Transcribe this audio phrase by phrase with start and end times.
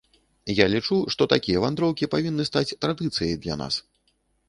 [0.59, 3.73] Я лічу, што такія вандроўкі павінны стаць традыцыяй для нас.